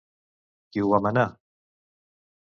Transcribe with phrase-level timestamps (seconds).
[0.71, 1.25] Qui ho va manar?